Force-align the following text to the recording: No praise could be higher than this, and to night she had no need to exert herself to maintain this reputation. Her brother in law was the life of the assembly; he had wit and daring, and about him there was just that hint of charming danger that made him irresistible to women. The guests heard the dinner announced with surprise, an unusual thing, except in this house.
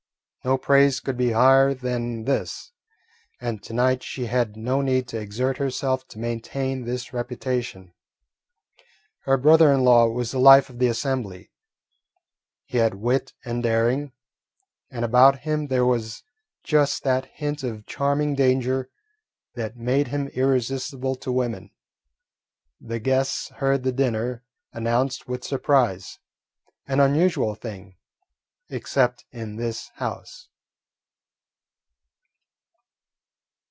No 0.43 0.57
praise 0.57 0.99
could 0.99 1.17
be 1.17 1.33
higher 1.33 1.71
than 1.75 2.23
this, 2.23 2.71
and 3.39 3.61
to 3.61 3.73
night 3.73 4.01
she 4.01 4.25
had 4.25 4.57
no 4.57 4.81
need 4.81 5.07
to 5.09 5.19
exert 5.19 5.57
herself 5.57 6.07
to 6.07 6.17
maintain 6.17 6.81
this 6.83 7.13
reputation. 7.13 7.93
Her 9.19 9.37
brother 9.37 9.71
in 9.71 9.81
law 9.83 10.07
was 10.07 10.31
the 10.31 10.39
life 10.39 10.67
of 10.71 10.79
the 10.79 10.87
assembly; 10.87 11.51
he 12.65 12.79
had 12.79 12.95
wit 12.95 13.33
and 13.45 13.61
daring, 13.61 14.13
and 14.89 15.05
about 15.05 15.41
him 15.41 15.67
there 15.67 15.85
was 15.85 16.23
just 16.63 17.03
that 17.03 17.27
hint 17.27 17.61
of 17.61 17.85
charming 17.85 18.33
danger 18.33 18.89
that 19.53 19.77
made 19.77 20.07
him 20.07 20.27
irresistible 20.29 21.13
to 21.17 21.31
women. 21.31 21.69
The 22.79 22.97
guests 22.97 23.49
heard 23.57 23.83
the 23.83 23.91
dinner 23.91 24.41
announced 24.73 25.27
with 25.27 25.43
surprise, 25.43 26.17
an 26.87 26.99
unusual 26.99 27.53
thing, 27.53 27.97
except 28.73 29.25
in 29.33 29.57
this 29.57 29.89
house. 29.95 30.47